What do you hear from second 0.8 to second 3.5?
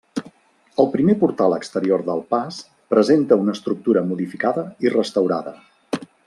El primer portal exterior del pas, presenta